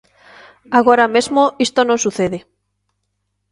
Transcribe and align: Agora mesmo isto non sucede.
Agora 0.79 1.05
mesmo 1.15 1.41
isto 1.65 1.79
non 1.83 2.03
sucede. 2.05 2.39